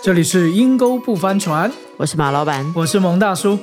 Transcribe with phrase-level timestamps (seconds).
[0.00, 2.64] 这里是阴沟不翻船，我是马老板。
[2.74, 3.58] 我是蒙大叔。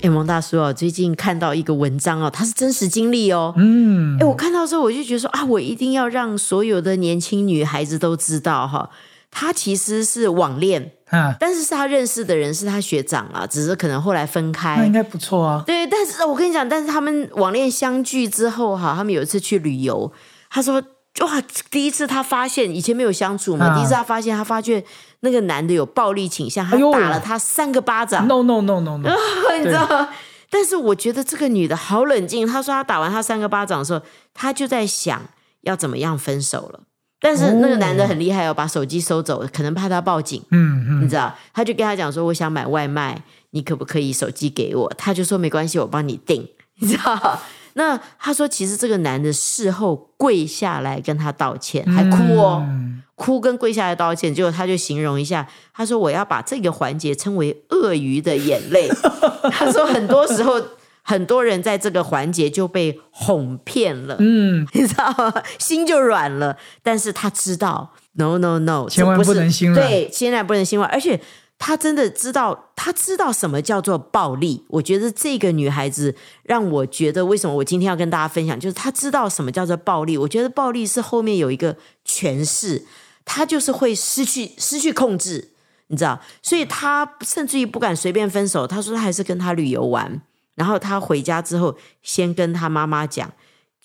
[0.00, 3.52] 哎，蒙大叔哦，最近看到一个文章哦，它是真实经历哦。
[3.58, 8.88] 嗯，哎，我看到之后我就觉得说啊，我一定要让所有的年轻女孩子都知道哈，
[9.30, 14.86] 她其实是网恋，啊，但是是他认识的人是他学长啊，只是可能后来分开那开。
[14.86, 15.62] 应该不错啊。
[15.66, 20.10] 对，但是我跟你讲，但是他们网恋相聚之后哈，他们有一次去旅游，
[20.50, 20.82] 他说
[21.20, 24.82] 哇，第一次他发现以前没有相处嘛，啊第一次他发现他发觉
[25.20, 28.26] 那个男的有暴力倾向，他打了他三个巴掌。
[28.26, 29.08] No no no no no，
[29.58, 30.08] 你知道吗？
[30.50, 32.46] 但是我觉得这个女的好冷静。
[32.46, 34.00] 她说她打完他三个巴掌的时候，
[34.32, 35.20] 她就在想
[35.62, 36.80] 要怎么样分手了。
[37.20, 41.34] 但是那个男的很厉害哦，把手机收走，可能怕他报警，嗯嗯，你知道？
[41.52, 43.20] 他就跟他讲说：“我想买外卖，
[43.50, 46.46] 你可不可以手机给我？”他就说：“没关系，我帮你订。”
[46.78, 47.40] 你知道？
[47.74, 52.64] 那他说，其实这个男的事后跪下来跟他道歉，还哭哦。
[52.66, 58.90] 嗯哭跟跪下来道歉，结果他就形容一下，他说我要把这个环节称为鳄鱼的眼泪。
[59.52, 60.60] 他说很多时候
[61.00, 65.32] 很多人在这个环节就被哄骗了，嗯，你知道吗？
[65.60, 66.56] 心就软了。
[66.82, 71.20] 但是他知道，no no no，千万不能心软对，千万不能心软，而且。
[71.66, 74.62] 他真的知道，他知道什么叫做暴力。
[74.68, 80.18] 我觉得这个女孩子让我觉得，为什么我今天要跟大家分享，就是她知道什么叫做暴力。
[80.18, 81.74] 我觉得暴力是后面有一个
[82.06, 82.84] 诠释，
[83.24, 85.52] 她就是会失去失去控制，
[85.86, 88.66] 你知道，所以她甚至于不敢随便分手。
[88.66, 90.20] 她说她还是跟他旅游玩，
[90.56, 93.32] 然后她回家之后，先跟她妈妈讲。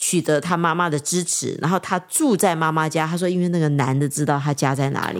[0.01, 3.05] 取得他妈妈的支持，然后他住在妈妈家。
[3.05, 5.19] 他说，因为那个男的知道他家在哪里，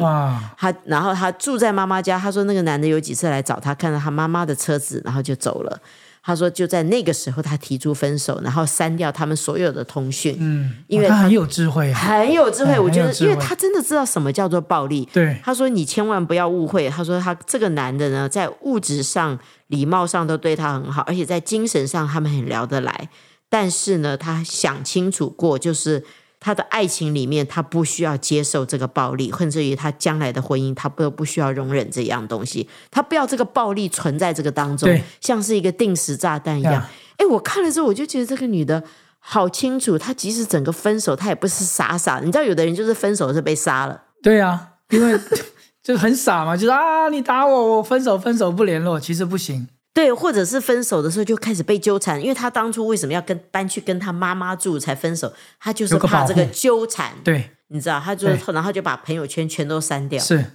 [0.58, 5.80] 他然后他住在妈妈家，他说那个男的有几次来找他，看到他妈妈的车子，然后就走了。
[6.22, 12.00] 他说就在那个时候，他提出分手，然后删掉他们所有的通讯，嗯，因为他他很有智慧啊。
[12.00, 12.74] 很有智慧。
[12.74, 15.08] 嗯我觉得，因为他真的知道什么叫做暴力。
[15.12, 23.10] 对，他说你千万不要误会，他说他这个男的呢，在物质上、礼貌上都对他很好，而且在精神上他们很聊得来。
[23.50, 26.04] 但是呢，他想清楚过，就是
[26.40, 32.70] 他的爱情里面，他不需要接受这个暴力，甚至于他将来的婚姻，他不不需要容忍这样东西。
[32.92, 36.90] 他不要这个暴力存在这个当中对，像是一个定时炸弹一样呀。
[37.18, 38.82] 哎，我看了之后，我就觉得这个女的
[39.20, 42.26] 好清楚，她即使整个分手，她也不是傻傻的。
[42.26, 44.02] 你知道，有的人就是分手是被杀了。
[44.24, 45.20] 对啊，因为
[45.84, 49.68] 就很傻嘛，就是啊，你打我，我分手，分手不联络，其实不行。
[49.94, 55.32] 对，或者是分手的时候就开始被纠缠，因为他当初为什么要跟搬去跟他妈妈住才分手？
[55.60, 60.22] 他就是怕这个纠缠，对，你知道，他就然后就把朋友圈全都删掉。
[60.24, 60.46] 是，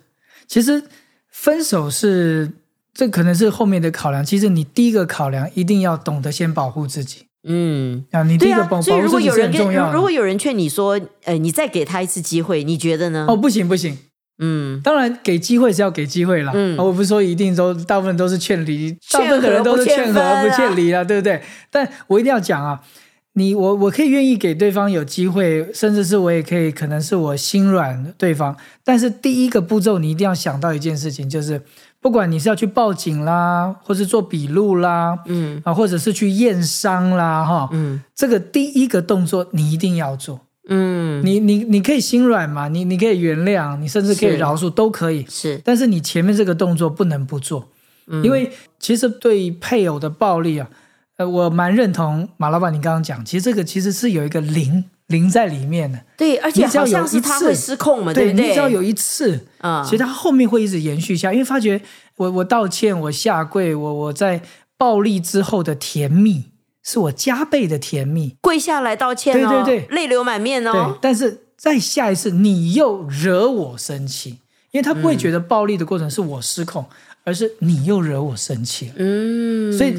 [0.47, 0.83] 其实
[1.29, 2.51] 分手是
[2.95, 4.25] 这可能是后面的考量。
[4.25, 9.93] 其实你第一个考量一定要懂得先保护自己嗯，啊，你第一个保，护自己是有人跟很重要的。
[9.93, 13.27] 如果有人劝你说，呃，你再给他一次机会，你觉得呢？
[13.29, 13.99] 哦，不行不行，
[14.39, 16.53] 嗯，当然给机会是要给机会啦。
[16.55, 21.41] 嗯啊我不是说一定都大部分都是劝离，大部分的人都是劝劝和不劝离啊，对不对？
[21.71, 22.81] 但我一定要讲啊，
[23.35, 31.63] 你我我可以愿意给对方有机会，甚至是我也可以可能是我心软对方，但是第一个步骤你一定要想到一件事情，就是
[32.01, 40.41] 不管你是要去报警啦，或是做笔录啦，嗯啊，或者是去验伤啦，哈，嗯这个第一个动作你一定要做。
[40.69, 45.27] 嗯，你你你可以心软嘛，你你可以原谅，你甚至可以饶恕，都可以。
[45.29, 47.69] 是但是你前面这个动作不能不做，
[48.07, 50.69] 嗯因为其实对配偶的暴力啊，
[51.19, 58.69] 呃，我蛮认同马老板你刚刚讲，其实这个其实是有一个零零在里面的，对，而且你只要好像有一次是他会失控嘛，不你只要？
[58.69, 61.81] 有一次，啊其实他后面会一直延续下，因为发觉
[62.17, 64.41] 我我道歉，我下跪，我我在
[64.79, 66.45] 暴力之后的甜蜜，
[66.85, 69.97] 是我加倍的甜蜜，跪下来道歉哦，对对对。
[69.97, 74.39] 泪流满面对哦，，但是再下一次你又惹我生气，
[74.71, 76.85] 因为他不会觉得暴力的过程是我失控，
[77.25, 78.95] 而是你又惹我生气了。
[78.99, 79.95] 嗯，所以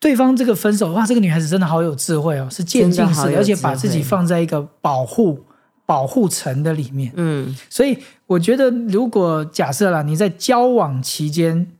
[0.00, 5.44] 对方这个分手，哇，这个女孩子真的好有智慧哦，是渐进式而且把自己放在一个保护
[5.86, 7.12] 保护层的里面。
[7.14, 7.56] 嗯。
[7.70, 11.70] 所以我觉得，如果假设啦，你在交往期间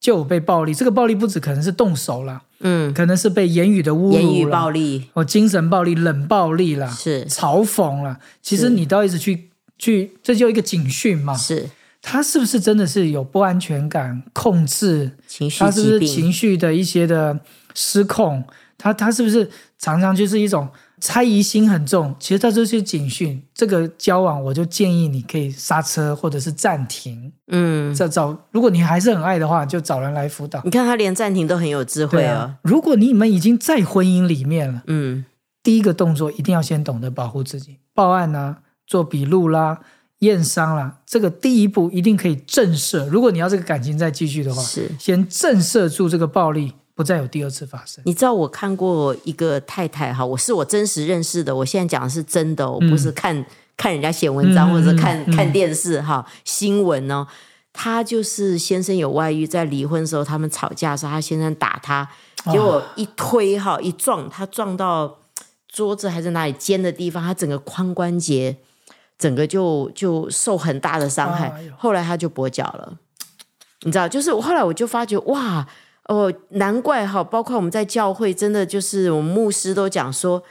[0.00, 11.36] 就有被暴力，这个暴力不止可能是动手啦，嗯，可能是被言语的侮辱啦，言语暴力哦，精神暴力、冷暴力啦，是嘲讽啦，其实你都要一直去去，这就一个警讯嘛。
[11.36, 11.68] 是
[12.00, 15.10] 他是不是真的是有不安全感、控制？
[15.26, 17.38] 情绪他是不是，情绪的一些的
[17.74, 18.42] 失控？
[18.76, 20.68] 他他是不是常常就是一种
[21.00, 22.14] 猜疑心很重？
[22.18, 23.42] 其实他这是警讯。
[23.54, 27.32] 这个交往，我就建议你可以刹车或者是暂停。
[27.48, 30.60] 嗯，再找，如果你还是很爱的话，就找人来辅导。
[30.64, 35.24] 你看他连暂停都很有智慧啊，，如果你们已经在婚姻里面了，嗯
[35.62, 39.80] 第一个动作一定要先懂得保护自己，报案啊、做笔录啦、
[40.20, 43.06] 验伤啦，这个第一步一定可以震慑。
[43.08, 48.02] 如果你要这个感情再继续的话，是先震慑住这个暴力，不再有第二次发生。
[48.04, 53.46] 你知道我看过一个太太哈，我是我真实认识的，我现在讲的是真的、哦，我不是看、
[53.76, 57.24] 看人家写文章、嗯或者看、嗯看电视哈新闻哦。
[57.72, 62.08] 她就是先生有外遇，在离婚的时候他们吵架的时候，她先生打她，
[62.50, 65.18] 结果一推哈一撞，她撞到
[65.68, 68.56] 桌子还是哪里尖的地方，她整个髋关节
[69.16, 72.98] 整个就就受很大的伤害哎，后来她就跛脚了。
[73.82, 75.64] 你知道，就是我后来我就发觉哇。
[76.08, 80.42] 哦，难怪哈，包括我们在教会，真的就是我们牧师都讲说，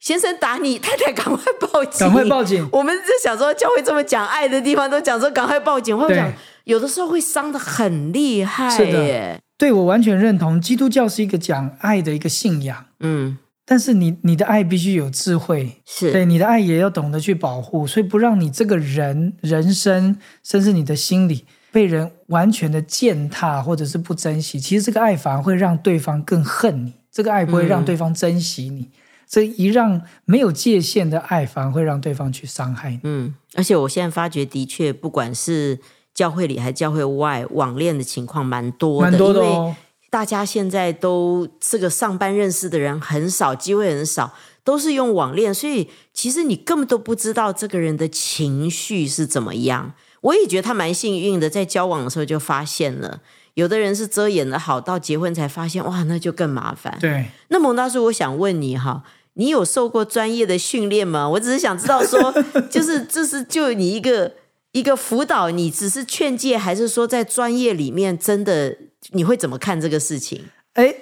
[0.00, 2.66] 先生打你，太太赶快报警，赶快报警。
[2.72, 5.96] 我们就想说，教会这么讲爱的地方，都讲说赶快报警。
[5.96, 6.16] 我对。
[6.16, 6.32] 想，
[6.64, 9.04] 有的时候会伤的很厉害是的。
[9.04, 9.40] 耶。
[9.56, 16.10] 对我完全认同，基督教是一个讲爱的一个信仰，嗯，但是你你的爱必须有智慧，是。
[16.10, 24.60] 对，你的爱也要懂得去保护，所以不让你这个人人生，甚至你的心理被人完全的践踏或者是不珍惜。
[24.60, 28.90] 其实这个爱反而会让对方更恨你，这个爱不会让对方珍惜你。
[29.26, 33.00] 这一让没有界限的爱，反而会让对方去伤害你。
[33.02, 35.80] 嗯，而且我现在发觉，的确，不管是
[36.14, 39.74] 教会里还是教会外，网恋的情况蛮多的，蛮多的因为哦，
[40.08, 44.32] 大家现在都这个上班认识的人很少，机会很少，
[44.62, 49.94] 都是用网恋，所以其实你根本都不知道这个人的情绪是怎么样。
[50.24, 53.20] 我也觉得他蛮幸运的，在交往的时候就发现了。
[53.54, 56.96] 有的人是遮掩的好，到结婚才发现，哇，那就更麻烦。
[56.98, 59.04] 对，那蒙大叔，我想问你哈，
[59.34, 61.28] 你有受过专业的训练吗？
[61.28, 62.32] 我只是想知道说，
[62.70, 64.32] 就是这是就你一个
[64.72, 68.76] 一个辅导，你只是劝诫，还是说在专业里面真的
[69.10, 70.46] 你会怎么看这个事情？
[70.72, 70.92] 哎，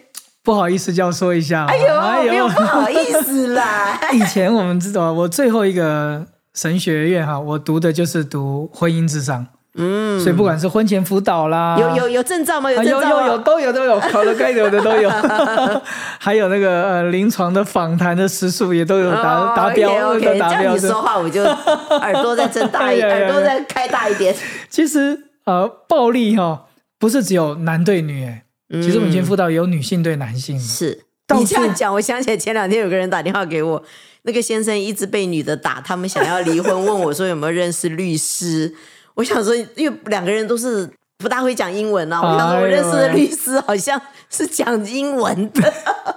[0.42, 3.98] 不好意思，就要说一下，哎哎呦，没有不好意思啦。
[4.12, 12.70] 以前我们知道，我最后一个神学院哈，我读的就是读婚姻智商，嗯，所以不管是婚前辅导啦，有有有证照吗？
[12.70, 15.10] 有啊证照吗有都有都有，考的该有的都有，
[16.20, 20.58] 还有那个呃临床的访谈的时数也都有达、达标 o 都 k 达标的。
[20.58, 24.34] 这样你说话我就耳朵再睁大一点， 耳朵再开大一点。
[24.69, 26.66] 其实呃，暴力哈、
[26.99, 28.44] 不是只有男对女，哎，
[28.82, 30.60] 其实我们以前辅导有女性对男性。
[30.60, 31.04] 是
[31.34, 33.82] 你这样处讲，我想起来前两天有个人打电话给我，
[34.22, 38.74] 那个先生一直被女的打，他们想要离婚， 问我说有没有认识律师。
[39.14, 40.88] 我想说，因为两个人都是
[41.19, 45.74] 不大会讲英文啊，我想说我认识的律师好像是讲英文的，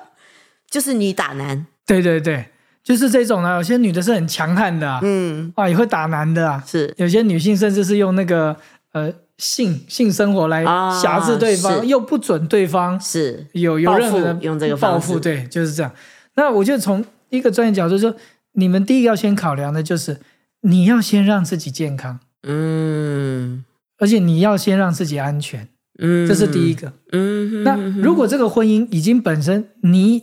[0.70, 2.46] 就是女打男，对对对，
[2.84, 6.94] 就是这种啊，有些女的是很强悍的啊，嗯，啊也会打男的啊，是。
[6.98, 8.56] 有些女性甚至是用那个
[8.94, 15.92] 呃性性生活来啊辖制对方，是又不准对方是，有有任何用这个报复，对，就是这样。
[16.36, 18.16] 那我就从一个专业角度说，
[18.54, 20.20] 你们第一个要先考量的就是
[20.62, 23.66] 你要先让自己健康，嗯
[23.98, 25.70] 而且你要先让自己安全，
[26.00, 26.92] 嗯，这是第一个。
[27.12, 30.22] 嗯，嗯，那如果这个婚姻已经本身你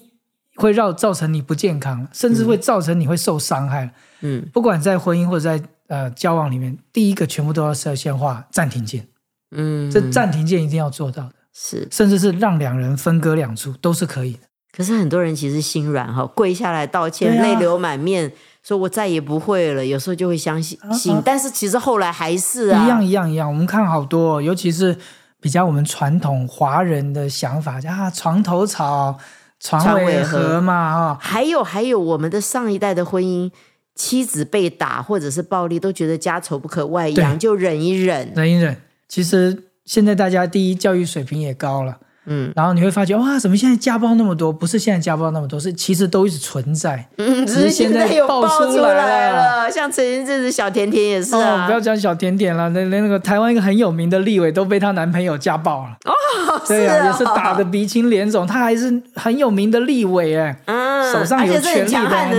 [0.56, 9.08] 会让造成你不健康了，甚至会造成你会受伤害了，嗯不管在婚姻或者在呃交往里面，第一个全部都要设先画暂停键，
[9.50, 11.88] 嗯，这暂停键一定要做到的，是。
[11.90, 14.40] 甚至是让两人分割两处都是可以的。
[14.74, 19.84] 可是很多人其实心软哈，跪下来道歉，泪流满面，说我再也不会了。
[19.84, 24.96] 有时候就会相信，啊啊但是其实后来还是啊，一样一样一样，我们看好多、哦，尤其是
[25.40, 29.18] 比较我们传统华人的想法，叫啊床头吵，
[29.60, 33.50] 床尾和嘛，哈、还有还有我们的上一代的婚姻，
[33.94, 38.32] 妻子被打或者是暴力，都觉得家丑不可外扬，就忍一忍。
[38.34, 38.76] 忍一忍。
[39.06, 44.52] 其实现在大家第一教育水平也高了，嗯然后你会发觉哇，怎么现在家暴那么多？
[44.52, 47.06] 不是现在家暴那么多，是其实都一直存在。
[47.18, 55.96] 嗯，只只是现在在有爆爆出出来来了了，像前一阵子小甜甜也是哦，啊，不要讲小甜甜了，那连那个台湾一个很有名的立委都被她男朋友家暴了。
[56.04, 56.12] 哦，
[56.68, 60.56] 对啊，也是打的鼻青脸肿，她还是很有名的立委哎。
[60.66, 61.52] 嗯，手上有？
[61.60, 62.30] 权力的很强悍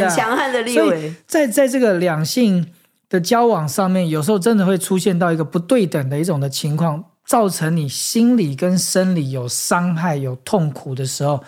[0.00, 2.66] 的强悍的立委，在在这个两性
[3.08, 11.42] 的交往上面，有时候真的会出现到一个不对等的一种的情况，造成你心理跟生理有伤害、有痛苦的时候，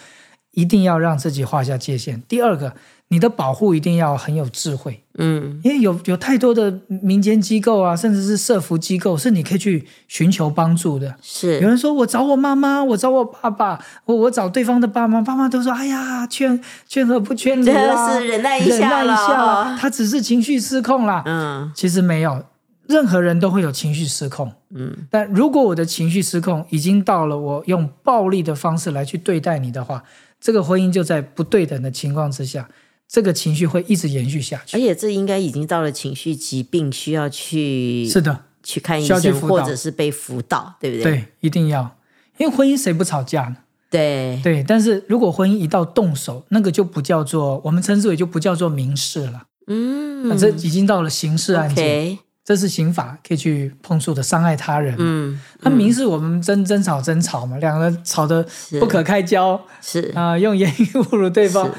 [0.53, 2.23] 一定要让自己画下界限。
[2.27, 2.73] 第二个，
[3.09, 11.15] 你的保护一定要很有智慧，嗯因为有有太多的民间机构啊，甚至是社服机构，是你可以去寻求帮助的。
[11.21, 21.23] 是有，人说我找我妈妈，我找我爸爸，我我找对方的爸妈，爸妈都说哎呀，劝劝和不劝离啊， 是忍耐一下忍耐一下他只是情绪失控啦。
[21.27, 22.43] 嗯其实没有，
[22.89, 24.53] 任何人都会有情绪失控。
[24.75, 24.95] 嗯。
[25.11, 30.03] 但如果我的情绪失控已经到了我用暴力的方式来去对待你的话，
[30.41, 32.69] 这个婚姻就在不对等的情况之下，
[33.09, 34.77] 这个情绪会一直延续下去。
[34.77, 34.81] 而。
[34.81, 41.13] 且这应该已经到了情绪疾病，需要去是的，去看医生，或者是被辅导，对不对？
[41.13, 41.97] 对，一定要，
[42.39, 43.57] 因为婚姻谁不吵架呢？
[43.91, 44.41] 对。
[44.43, 50.31] 对，但是如果婚姻一到动手，那个就不叫做我们称之为就不叫做民事了，嗯。
[50.31, 54.95] 啊这已经到了刑事案件这是刑法可以去碰触的伤害他人。
[54.99, 58.47] 嗯，那民事我们争争吵争吵嘛，两个人吵得
[58.79, 61.73] 不可开交是啊、用言语侮辱对方是，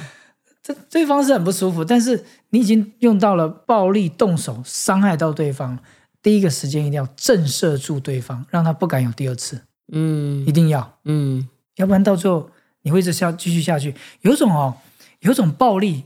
[0.63, 1.85] 这对方是很不舒服。
[1.85, 5.77] 但是你已经用到了暴力动手伤害到对方，
[6.23, 10.97] 第一个时间一定要震慑住对方，让他不敢有第二次，嗯一定要。
[11.03, 12.49] 嗯要不然到最后
[12.81, 13.93] 你会一直下继续下去。
[14.21, 14.73] 有一种哦，
[15.19, 16.05] 有一种暴力，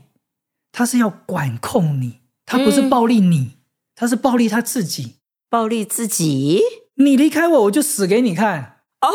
[0.70, 3.52] 它是要管控你，它不是嗯暴力你，
[4.00, 5.16] 它是暴力他自己。
[5.50, 6.62] 暴力自己
[6.94, 8.76] 你离开我，我就死给你看。
[9.02, 9.08] 哦，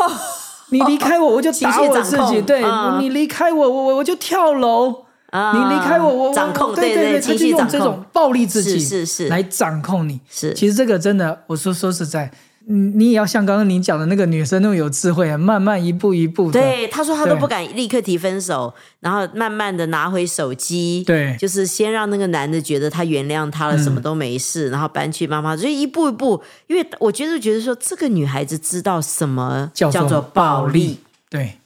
[0.70, 2.40] 你离开我，我就打我自己。
[2.42, 5.04] 对，嗯你离开我，我我我就跳楼。
[5.30, 10.20] 啊你离开我，我我掌控，对对对，他就用这种暴力自己是是是来掌控你。
[10.30, 12.30] 是其实这个真的，我说说实在，
[12.68, 16.60] 嗯你也要像刚刚你讲的那个女生那么有智慧啊，慢慢一步一步的。
[16.60, 30.98] 对，他说他都不敢立刻提分手，然后慢慢的拿回手机，对就是先让那个男的觉得他原谅他了，什么都没事，然后搬去妈妈，所以一步一步，因为我觉得觉得说这个女孩子知道什么叫做做暴力，
[31.30, 31.58] 对，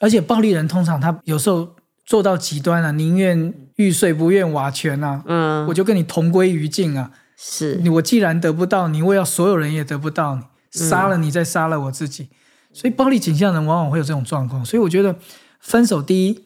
[0.00, 1.68] 而且暴力人通常他有时候
[2.04, 7.12] 做到极端了、宁愿玉碎不愿瓦全啊，嗯，我就跟你同归于尽啊。
[7.42, 12.28] 是你我既然得不到你，我要所有人也得不到你，杀了你再杀了我自己。
[12.70, 14.62] 所以暴力倾向人往往会有这种状况。
[14.62, 15.16] 所以我觉得
[15.58, 16.44] 分手，第一，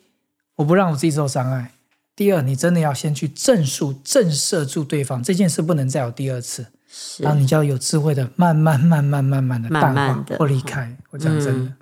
[0.54, 1.72] 我不让我自己受伤害；
[2.14, 6.66] 第二，你真的要先去正述、震慑住对方，这件事不能再有第二次。
[6.88, 10.96] 是然后你就要有智慧的，慢慢、慢慢、慢慢的淡化慢慢地或离开。
[11.10, 11.72] 我讲真的，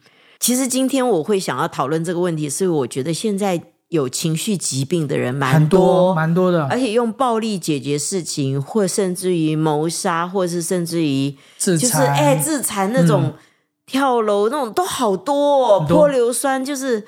[0.41, 3.63] 其实今天我会想要讨论这个问题，是我觉得现在
[3.93, 13.35] 有情绪疾病的人蛮很多蛮多的而且用暴力解决事情，或甚至于谋杀，或是甚至于就是自残，哎自残那种、
[13.87, 17.05] 跳楼那种都好多、哦，泼硫酸就是。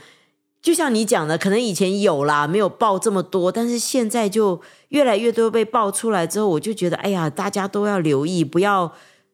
[0.65, 8.91] 就像你讲的，可能以前有啦，没有爆这么多，但是现在就越来越多被爆出来之后，我就觉得，哎呀，大家都要留意，不要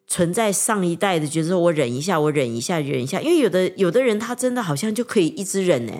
[0.09, 5.93] 存在上一代的觉得我忍一下，我忍一下，忍一下，因为有的有的人他真的好像就可以一直忍呢。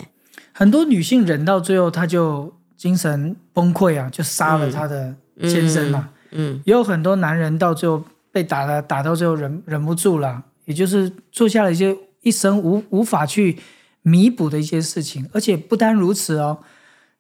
[0.61, 5.15] 很多女性忍到最后，她就精神崩溃啊，就杀了她的
[5.45, 6.11] 先生嘛。
[6.33, 13.59] 嗯，也有很多男人到最后被打了，打到最后忍忍不住了，也就是做下了一些一生无无法去
[14.03, 15.27] 弥补的一些事情。
[15.33, 16.59] 而且不单如此哦，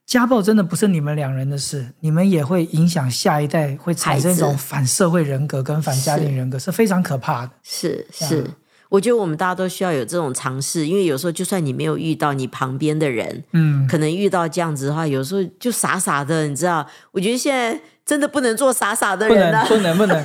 [0.04, 7.52] 家暴真的不是你们两人的事，你们也会影响下一代，会产生一种反社会人格跟反家庭人格，是非常可怕的。
[7.62, 8.44] 是是，
[8.90, 16.86] 我觉得我们大家都需要有这种尝试，因为有时候就算你没有遇到你旁边的人，嗯，可能遇到这样子的话，有时候就傻傻的，你知道？
[17.12, 19.68] 我觉得现在真的不能做傻傻的不人啊能。
[19.68, 20.22] 不能不 能。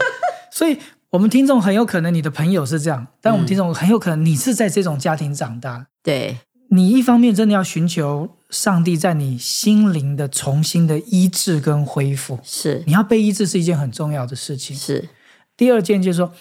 [0.52, 0.78] 所以，
[1.12, 5.88] 我们听众很有可能你的朋友是这样，但我们听众很有可能你是在这种家庭长大。
[6.02, 6.38] 对，
[6.70, 14.76] 你一方面真的要寻求上帝在你心灵的重新的医治跟恢复，是你要被医治是一件很重要的事情。
[14.76, 15.10] 是，
[15.56, 16.34] 第二件就是说，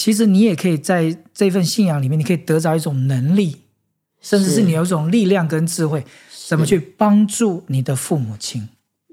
[0.00, 3.54] 其实你也可以在这份信仰里面，你可以得着一种能力，
[4.22, 6.02] 甚至是是你有一种力量跟智慧，
[6.48, 8.66] 怎么去帮助你的父母亲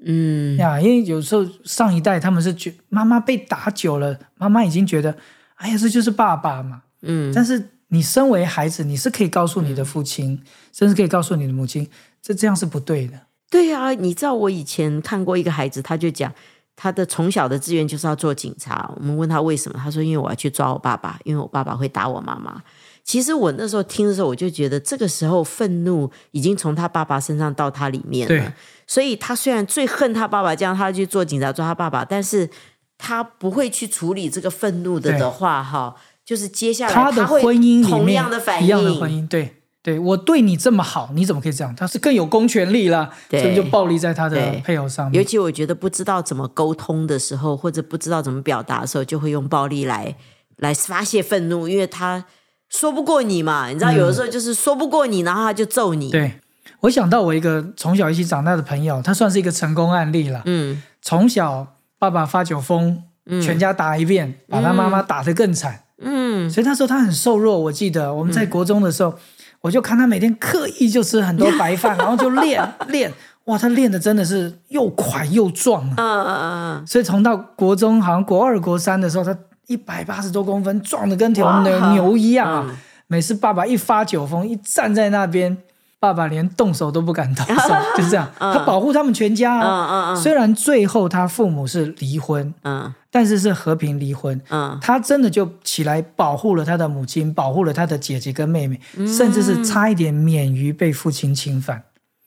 [0.05, 0.79] 嗯，呀？
[0.79, 5.17] 因为有时候上一代他们是觉妈妈被打久了，妈妈已经觉得，
[5.55, 6.83] 哎呀，这就是爸爸嘛。
[7.01, 10.41] 嗯，但是你身为孩子，你是可以告诉你的父亲，
[10.71, 11.85] 甚至可以告诉你的母亲，
[12.21, 13.19] 这这样是不对的。
[13.49, 16.33] 对啊，你知道我以前看过一个孩子，他就讲
[16.77, 18.89] 他的从小的志愿就是要做警察。
[18.95, 22.61] 我们问他为什么，他说因为我要去抓我爸爸，因为我爸爸会打我妈妈。
[23.03, 28.53] 其实我那时候听的时候，我就觉得这个时候愤怒已经从他爸爸身上到他里面对了。
[28.85, 32.49] 所以他虽然最恨他爸爸，这样他去做警察抓他爸爸，但是
[32.97, 39.56] 他不会去处理这个愤怒的的话，哈，就是接下来他的会婚姻里同面样的反应，一样的婚姻，对
[39.87, 41.73] 对，我对你这么好，你怎么可以这样？
[41.73, 45.25] 他是更有公权力啦，所以就暴力在他的配偶上面尤。
[45.25, 50.13] 其我觉得不知道怎么沟通的时候，或者不知道怎么表达的时候，就会用暴力来
[50.57, 52.25] 来发泄愤怒，因为他
[52.67, 53.69] 说不过你嘛。
[53.69, 56.09] 你知道，有的时候就是说不过你，然后他就揍你。
[56.09, 56.33] 嗯对，
[56.81, 60.41] 我想到我一个从小一起长大的朋友，他算是一个成功案例了。
[60.43, 61.65] 嗯从小
[61.97, 63.01] 爸爸发酒疯，
[63.41, 65.83] 全家打一遍，把他妈妈打得更惨。
[65.99, 69.17] 嗯，所以那时候他很瘦弱，我记得我们在国中的时候，
[69.61, 73.11] 我就看他每天刻意就吃很多白饭，然后就练 练，
[73.45, 75.95] 哇，他练的真的是又快又壮啊！
[75.97, 76.35] 嗯嗯
[76.79, 79.35] 嗯所以从到国中，好像国二、国三的时候，他
[79.67, 82.69] 一百八十多公分，壮的跟条哇牛牛一样！
[83.07, 85.57] 每次爸爸一发酒疯，一站在那边，
[85.99, 90.15] 爸爸连动手都不敢动手， 就这样，他保护他们全家嗯啊。
[90.15, 94.39] 虽然最后他父母是离婚，嗯但是是和平离婚。
[94.49, 101.81] 嗯，他真的就起来保护了他的母亲，保护了他的姐姐跟妹妹，甚至是差一点免于被父亲侵犯。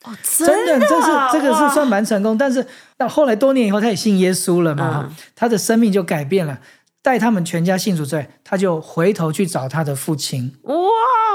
[0.04, 2.36] 哦，真的，这是这个是算蛮成功。
[2.36, 6.58] 但是到后来多年以后，他也信耶稣了嘛，嗯他的生命就改变了。
[7.02, 10.76] 带他们全家信主之后，他就回头去找他的父亲，哇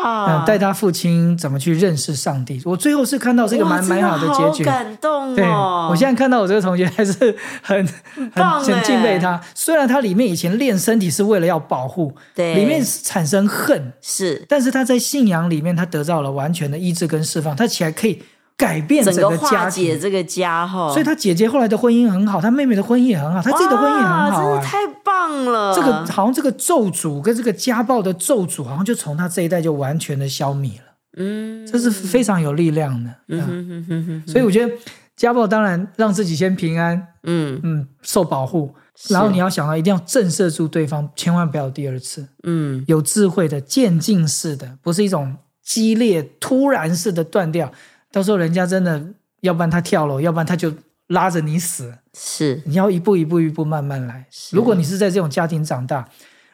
[0.05, 2.62] 嗯，，带他父亲怎么去认识上帝。
[2.63, 4.63] 我最后是看到这个蛮哇蛮好的结局。
[4.63, 5.88] 感动对，哦！
[5.89, 7.88] 我现在看到我这个同学还是很
[8.31, 9.41] 很很敬佩哎他。
[9.55, 18.22] 虽然他里面以前练身体是为了要保护，对里面产生恨，是但是他在信仰里面，他得到了完全的医治跟释放，他起来可以
[18.58, 19.98] 改变整个化解。
[19.98, 24.54] 这个家哈，所以她姐姐后来的婚姻很好，她妹妹的婚姻也很好，她自己的婚姻也很好啊。
[24.54, 25.76] 真的太棒了！
[25.76, 30.84] 这个好像这个咒诅跟这个家暴的咒诅，好像就从她这一代就完全的消弭了。
[31.18, 33.10] 嗯，这是非常有力量的。
[33.28, 34.74] 嗯嗯哼哼哼哼，所以我觉得
[35.16, 38.74] 家暴当然让自己先平安，嗯嗯，受保护，
[39.10, 42.28] 然后你要想到一定要震慑住对方，千万不要第二次。
[42.44, 47.72] 嗯有智慧的、渐进式的，不是一种激烈、突然式的断掉。
[48.15, 49.05] 到时候人家真的，
[49.41, 50.74] 要不然他跳楼，要不然他就
[51.07, 51.93] 拉着你死。
[52.13, 52.62] 是。
[52.65, 54.25] 你要一步一步一步慢慢来。
[54.53, 56.07] 如果你是在这种家庭长大，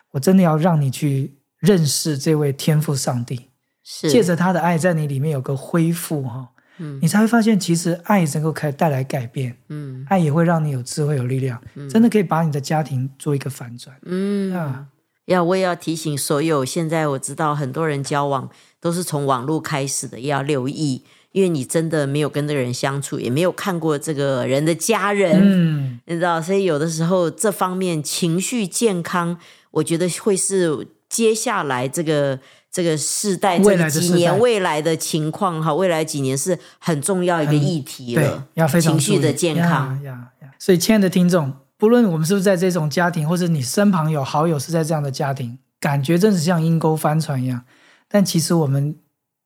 [0.09, 3.49] 我真的要让你去认识这位天赋上帝，
[3.83, 4.09] 是。
[4.09, 6.49] 借着他的爱在你里面有个恢复哈，
[6.79, 6.97] 嗯。
[6.99, 10.03] 你才会发现其实爱能够开带来改变，嗯。
[10.09, 13.95] 爱也会让你有智慧有力量，真的可以把你的家庭做一个反转。
[14.07, 14.51] 嗯。
[14.55, 14.87] 啊。
[15.25, 18.49] 要我也要提醒所有，现在我知道很多人交往
[18.79, 29.37] 都是从网络开始的，要留意，因为你真的没有跟这个人相处，也没有看过这个人的家人，嗯，你知道，所以有的时候这方面情绪健康，
[29.71, 32.39] 我觉得会是接下来这个
[32.71, 40.01] 这个世代未这几年未来的情况哈，未来几年是很重要一个议题对了，，要非常情绪的健康。
[40.03, 47.63] 呀所以，亲爱的听众，不论我们是不是在这种家庭，或者你身旁有好友是在这样的家庭，感觉真是像阴沟翻船一样，
[48.07, 48.95] 但其实我们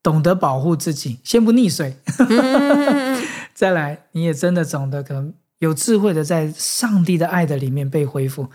[0.06, 1.96] 懂得保护自己， 先不溺水，
[2.30, 3.20] 嗯
[3.52, 8.46] 再来，你也真的懂得可能有智慧的在上帝的爱的里面被恢复，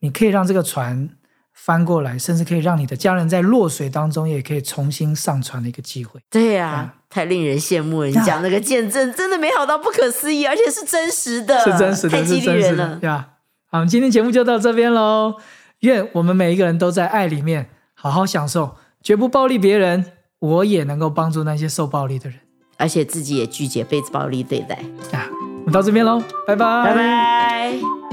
[0.00, 1.10] 你可以让这个船
[1.52, 6.18] 翻过来，甚至可以让你的家人在落水当中也可以重新上船的一个机会。
[6.30, 8.06] 对呀、太令人羡慕了！
[8.06, 12.98] 你讲那个见证真的美好到不可思议，而且是真实的， 是真实的，太激励人了。
[13.02, 13.28] 呀。
[13.70, 15.34] 好，我们今天节目就到这边喽。
[15.80, 20.12] 愿我们每一个人都在爱里面好好享受，绝不暴力别人，
[20.44, 22.38] 我也能够帮助那些受暴力的人
[22.76, 24.74] 而且自己也拒绝被暴力对待。
[25.10, 25.28] 啊。
[25.60, 28.03] 我们到这边喽，拜拜，拜拜。